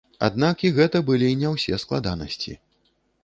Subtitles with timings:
[0.27, 2.57] Аднак і гэта былі не ўсе складанасці.